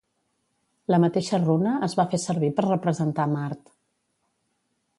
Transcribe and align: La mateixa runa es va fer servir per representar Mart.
La 0.93 0.99
mateixa 1.03 1.39
runa 1.43 1.73
es 1.89 1.95
va 1.99 2.07
fer 2.15 2.19
servir 2.23 2.49
per 2.61 2.67
representar 2.67 3.29
Mart. 3.35 3.73